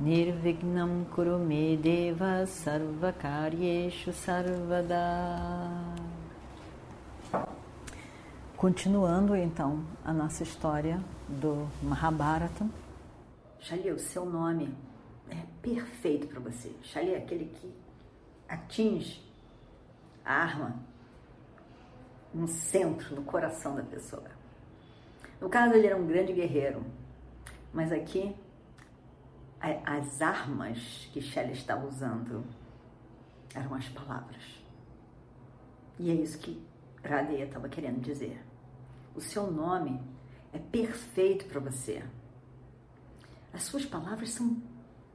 [0.00, 4.94] Nirvignam Kurume Deva Sarvakaryeshu Sarvada
[8.56, 12.64] Continuando então a nossa história do Mahabharata.
[13.58, 14.72] Shali, o seu nome
[15.30, 16.70] é perfeito para você.
[16.82, 17.74] Shali é aquele que
[18.48, 19.20] atinge
[20.24, 20.76] a arma
[22.32, 24.30] no centro, no coração da pessoa.
[25.40, 26.84] No caso, ele era um grande guerreiro,
[27.72, 28.32] mas aqui
[29.60, 32.44] as armas que Shelley estava usando
[33.54, 34.42] eram as palavras.
[35.98, 36.62] E é isso que
[37.04, 38.40] Radeya estava querendo dizer.
[39.14, 40.00] O seu nome
[40.52, 42.04] é perfeito para você.
[43.52, 44.62] As suas palavras são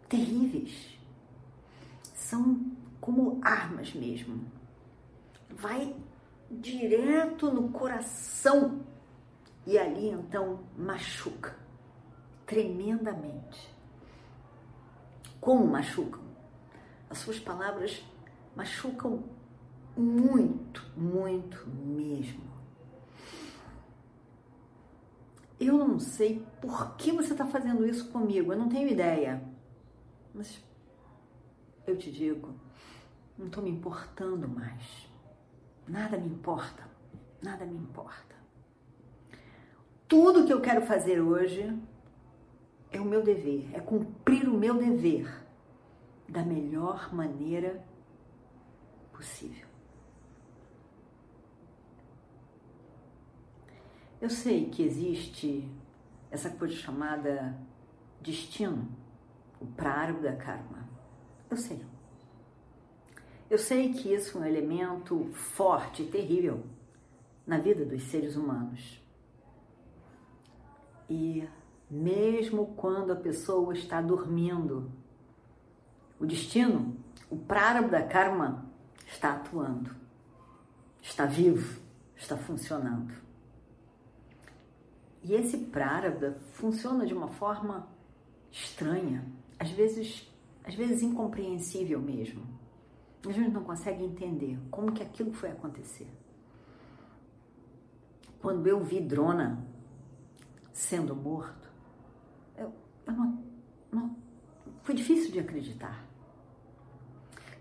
[0.10, 1.00] terríveis.
[2.14, 2.60] São
[3.00, 4.46] como armas mesmo.
[5.50, 5.96] Vai
[6.52, 8.82] direto no coração
[9.66, 11.56] e ali então machuca
[12.46, 13.74] tremendamente.
[15.44, 16.22] Como machucam?
[17.10, 18.02] As suas palavras
[18.56, 19.26] machucam
[19.98, 22.42] muito, muito mesmo.
[25.60, 29.44] Eu não sei por que você está fazendo isso comigo, eu não tenho ideia.
[30.34, 30.64] Mas
[31.86, 32.56] eu te digo,
[33.38, 35.10] não estou me importando mais.
[35.86, 36.88] Nada me importa,
[37.42, 38.34] nada me importa.
[40.08, 41.78] Tudo que eu quero fazer hoje
[42.94, 45.28] é o meu dever, é cumprir o meu dever
[46.30, 47.84] da melhor maneira
[49.12, 49.68] possível.
[54.22, 55.68] Eu sei que existe
[56.32, 57.58] essa coisa chamada
[58.22, 58.88] destino,
[59.60, 60.88] o prarabdha karma.
[61.50, 61.84] Eu sei.
[63.50, 66.64] Eu sei que isso é um elemento forte e terrível
[67.46, 69.02] na vida dos seres humanos.
[71.10, 71.48] E
[71.94, 74.92] mesmo quando a pessoa está dormindo,
[76.20, 76.98] o destino,
[77.30, 78.66] o prarabdha karma,
[79.06, 79.92] está atuando,
[81.00, 81.80] está vivo,
[82.16, 83.14] está funcionando.
[85.22, 87.88] E esse prarabdha funciona de uma forma
[88.52, 89.24] estranha,
[89.60, 90.28] às vezes,
[90.64, 92.44] às vezes incompreensível mesmo.
[93.28, 96.12] A gente não consegue entender como que aquilo foi acontecer.
[98.42, 99.64] Quando eu vi Drona
[100.74, 101.63] sendo morto,
[103.06, 103.44] não,
[104.84, 106.06] foi difícil de acreditar.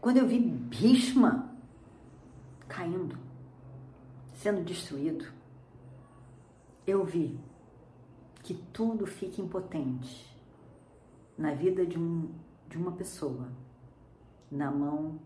[0.01, 1.55] Quando eu vi Bhishma
[2.69, 3.17] caindo,
[4.33, 5.27] sendo destruído,
[6.87, 7.39] eu vi
[8.43, 10.33] que tudo fica impotente
[11.39, 12.33] na vida de, um,
[12.69, 13.49] de uma pessoa,
[14.51, 15.21] na mão,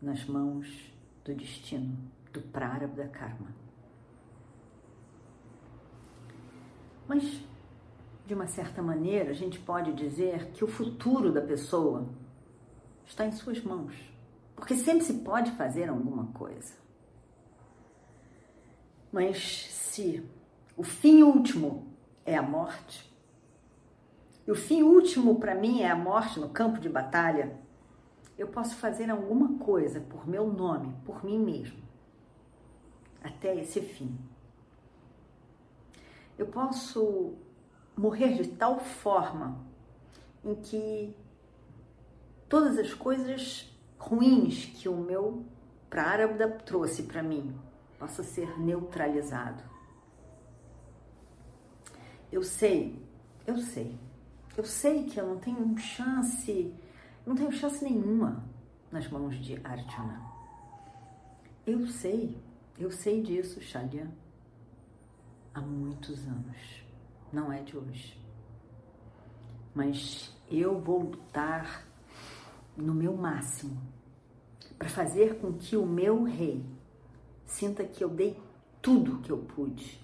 [0.00, 0.92] nas mãos
[1.24, 1.98] do destino,
[2.32, 3.48] do prarabdha karma.
[7.08, 7.42] Mas,
[8.28, 12.06] de uma certa maneira, a gente pode dizer que o futuro da pessoa
[13.06, 13.94] está em suas mãos,
[14.54, 16.74] porque sempre se pode fazer alguma coisa.
[19.10, 20.22] Mas se
[20.76, 21.86] o fim último
[22.26, 23.10] é a morte.
[24.46, 27.58] E o fim último para mim é a morte no campo de batalha.
[28.36, 31.78] Eu posso fazer alguma coisa por meu nome, por mim mesmo,
[33.24, 34.14] até esse fim.
[36.36, 37.38] Eu posso
[37.98, 39.58] morrer de tal forma
[40.44, 41.14] em que
[42.48, 45.44] todas as coisas ruins que o meu
[45.90, 47.58] Prarabdha trouxe para mim
[47.98, 49.62] possa ser neutralizado.
[52.30, 53.02] Eu sei,
[53.46, 53.98] eu sei,
[54.56, 56.74] eu sei que eu não tenho chance,
[57.26, 58.44] não tenho chance nenhuma
[58.92, 60.22] nas mãos de Arjuna.
[61.66, 62.38] Eu sei,
[62.78, 64.08] eu sei disso, Shalya,
[65.54, 66.82] há muitos anos,
[67.32, 68.18] não é de hoje.
[69.74, 71.86] Mas eu vou lutar
[72.76, 73.80] no meu máximo
[74.78, 76.64] para fazer com que o meu rei
[77.44, 78.40] sinta que eu dei
[78.80, 80.00] tudo que eu pude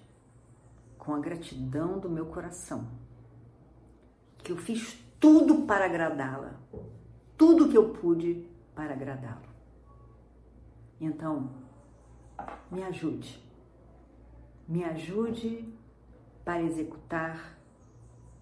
[0.99, 2.89] com a gratidão do meu coração,
[4.39, 6.59] que eu fiz tudo para agradá-la,
[7.37, 9.49] tudo que eu pude para agradá-lo.
[11.01, 11.51] Então,
[12.71, 13.43] me ajude,
[14.67, 15.73] me ajude
[16.45, 17.59] para executar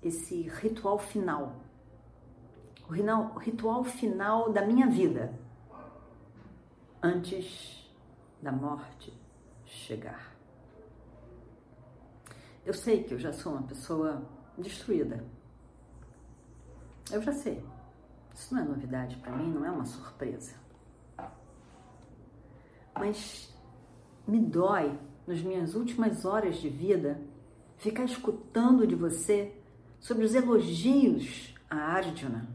[0.03, 1.63] esse ritual final
[2.89, 5.33] o ritual final da minha vida,
[7.03, 7.91] antes
[8.43, 9.13] da morte
[9.65, 10.37] chegar.
[12.67, 14.23] Eu sei que eu já sou uma pessoa
[14.59, 15.25] destruída.
[17.11, 17.65] Eu já sei.
[18.35, 20.55] Isso não é novidade para mim, não é uma surpresa.
[22.95, 23.53] Mas
[24.27, 27.21] me dói, nas minhas últimas horas de vida,
[27.83, 29.53] ficar escutando de você
[29.99, 32.49] sobre os elogios a Arjuna.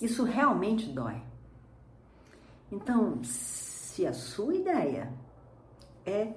[0.00, 1.20] Isso realmente dói.
[2.70, 5.12] Então, se a sua ideia
[6.04, 6.34] é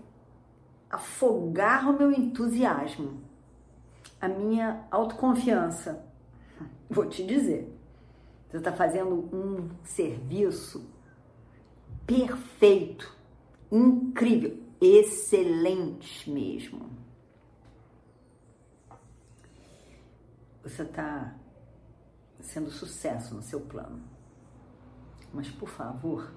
[0.89, 3.21] afogar o meu entusiasmo,
[4.19, 6.03] a minha autoconfiança,
[6.89, 7.71] vou te dizer,
[8.49, 10.89] você está fazendo um serviço
[12.07, 13.15] perfeito,
[13.71, 16.89] incrível, excelente mesmo.
[20.63, 21.35] Você está
[22.39, 24.03] sendo sucesso no seu plano.
[25.33, 26.33] Mas por favor,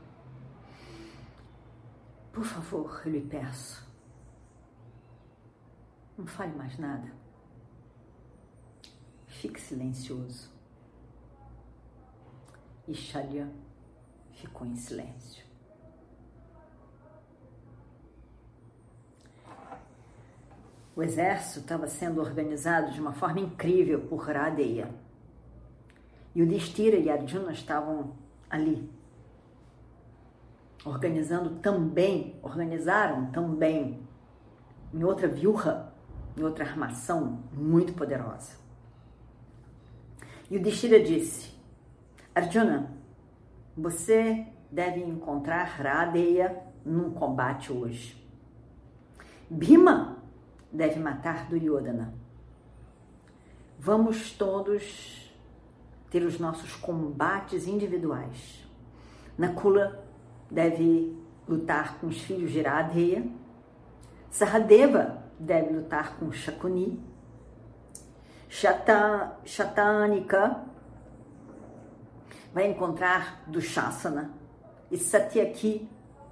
[2.32, 3.86] por favor, eu lhe peço,
[6.16, 7.12] não fale mais nada.
[9.26, 10.50] Fique silencioso.
[12.86, 13.50] E Shalya
[14.32, 15.51] ficou em silêncio.
[20.94, 24.90] O exército estava sendo organizado de uma forma incrível por Radeya.
[26.34, 28.12] E o Destira e Arjuna estavam
[28.50, 28.90] ali,
[30.84, 34.06] organizando também, organizaram também
[34.92, 35.94] em outra viurra,
[36.36, 38.56] em outra armação muito poderosa.
[40.50, 41.54] E o Destira disse:
[42.34, 42.90] Arjuna,
[43.74, 48.14] você deve encontrar Radeya num combate hoje.
[49.48, 50.21] Bhima
[50.72, 52.14] deve matar Duryodhana.
[53.78, 55.30] Vamos todos
[56.10, 58.66] ter os nossos combates individuais.
[59.36, 60.04] Nakula
[60.50, 61.16] deve
[61.48, 63.26] lutar com os filhos de Radheya.
[64.30, 67.02] Sahadeva deve lutar com Shakuni.
[68.48, 70.64] Shata, Shatanika
[72.52, 74.30] vai encontrar Dushasana
[74.90, 75.88] e Satyaki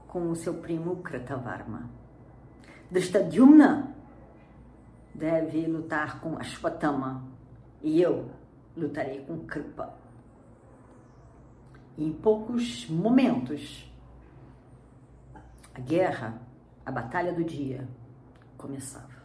[0.07, 1.89] com o seu primo Kratavarma.
[2.91, 3.97] Drishtadyumna
[5.15, 7.25] deve lutar com Ashwatthama
[7.83, 8.31] e eu
[8.77, 9.95] lutarei com Kripa.
[11.97, 13.91] E em poucos momentos,
[15.75, 16.41] a guerra,
[16.85, 17.87] a batalha do dia
[18.57, 19.21] começava.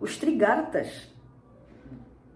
[0.00, 1.08] Os Trigartas,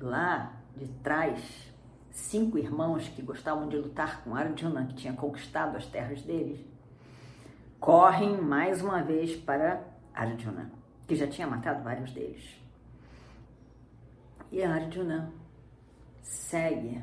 [0.00, 1.72] lá de trás,
[2.10, 6.64] cinco irmãos que gostavam de lutar com Arjuna, que tinha conquistado as terras deles,
[7.80, 9.82] correm mais uma vez para
[10.14, 12.60] Arjuna que já tinha matado vários deles.
[14.50, 15.32] E Arjuna
[16.22, 17.02] segue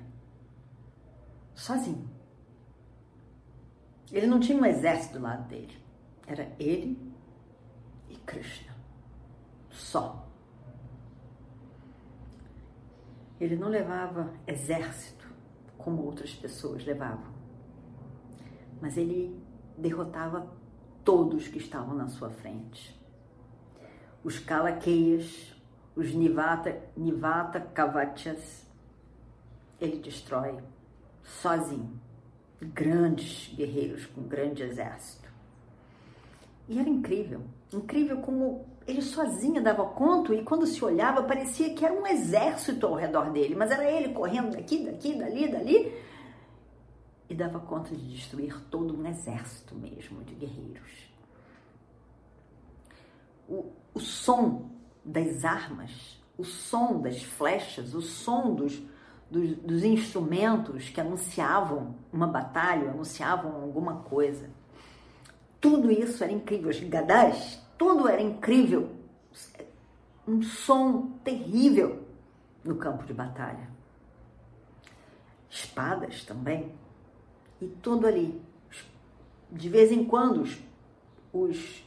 [1.56, 2.10] sozinho.
[4.12, 5.78] Ele não tinha um exército do lado dele.
[6.28, 7.14] Era ele
[8.10, 8.74] e Krishna.
[9.70, 10.28] Só.
[13.40, 15.28] Ele não levava exército
[15.78, 17.34] como outras pessoas levavam.
[18.82, 19.42] Mas ele
[19.78, 20.48] derrotava
[21.04, 23.03] todos que estavam na sua frente
[24.24, 25.54] os Kalakeyas,
[25.96, 28.66] os Nivata, Nivata Kavachas,
[29.80, 30.58] ele destrói
[31.24, 32.00] sozinho.
[32.62, 35.30] Grandes guerreiros com grande exército.
[36.68, 37.42] E era incrível,
[37.74, 42.86] incrível como ele sozinho dava conta e quando se olhava parecia que era um exército
[42.86, 45.94] ao redor dele, mas era ele correndo daqui, daqui, dali, dali
[47.30, 51.13] e dava conta de destruir todo um exército mesmo de guerreiros.
[53.48, 54.70] O, o som
[55.04, 58.82] das armas, o som das flechas, o som dos,
[59.30, 64.50] dos, dos instrumentos que anunciavam uma batalha, anunciavam alguma coisa.
[65.60, 66.70] Tudo isso era incrível.
[66.70, 68.90] Os gadás, tudo era incrível.
[70.28, 72.04] Um som terrível
[72.64, 73.70] no campo de batalha.
[75.50, 76.72] Espadas também.
[77.62, 78.42] E tudo ali.
[79.52, 80.58] De vez em quando, os,
[81.32, 81.84] os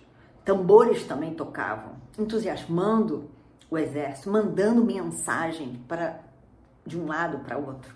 [0.47, 3.29] Tambores também tocavam, entusiasmando
[3.69, 6.21] o exército, mandando mensagem para
[6.87, 7.93] de um lado para outro.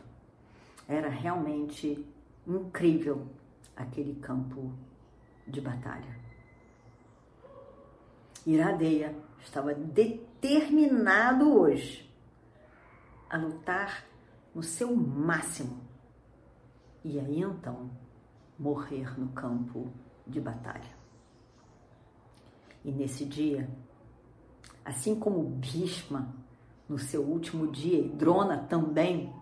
[0.88, 2.04] Era realmente
[2.44, 3.28] incrível
[3.76, 4.72] aquele campo
[5.46, 6.18] de batalha.
[8.44, 12.12] Iradeia estava determinado hoje
[13.30, 14.04] a lutar
[14.52, 15.78] no seu máximo
[17.04, 17.88] e aí então
[18.58, 19.92] morrer no campo
[20.26, 20.99] de batalha.
[22.84, 23.68] E nesse dia,
[24.84, 26.34] assim como Bhishma
[26.88, 29.32] no seu último dia, e Drona também,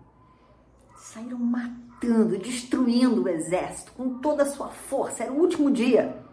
[0.95, 5.23] saíram matando, destruindo o exército com toda a sua força.
[5.23, 6.23] Era o último dia.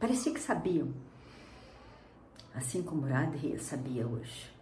[0.00, 0.88] Parecia que sabiam.
[2.54, 4.52] Assim como Radhe sabia hoje.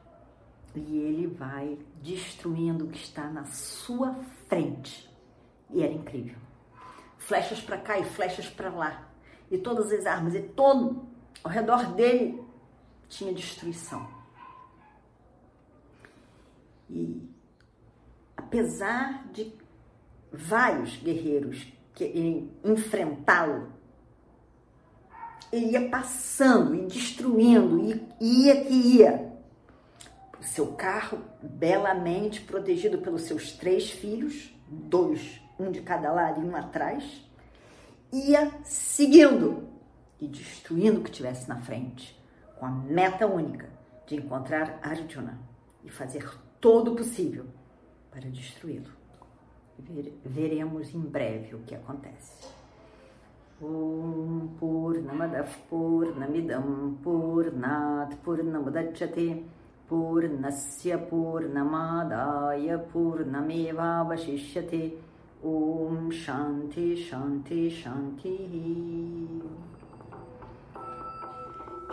[0.74, 4.14] E ele vai destruindo o que está na sua
[4.48, 5.08] frente.
[5.70, 6.36] E era incrível.
[7.18, 9.08] Flechas para cá e flechas para lá.
[9.50, 10.34] E todas as armas.
[10.34, 11.06] E todo
[11.42, 12.42] ao redor dele
[13.08, 14.08] tinha destruição.
[16.88, 17.28] E
[18.36, 19.52] apesar de
[20.32, 23.72] vários guerreiros quererem enfrentá-lo,
[25.52, 27.78] ele ia passando e destruindo,
[28.20, 29.32] e ia que ia.
[30.40, 36.48] O seu carro, belamente protegido pelos seus três filhos, dois, um de cada lado e
[36.48, 37.04] um atrás,
[38.12, 39.71] ia seguindo
[40.22, 42.16] e destruindo o que tivesse na frente,
[42.56, 43.68] com a meta única
[44.06, 45.36] de encontrar Arjuna
[45.84, 46.24] e fazer
[46.60, 47.46] todo o possível
[48.08, 48.92] para destruí-lo.
[50.24, 52.46] Veremos em breve o que acontece.
[53.60, 59.44] Om Purnamadav Purnamidam Purnat Purnamudachyate
[59.88, 64.98] Purnasya Purnamadaya Purnamevavashishyate
[65.42, 69.21] Om Shanti Shanti Shanti